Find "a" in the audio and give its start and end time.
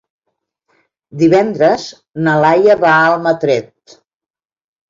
2.97-3.07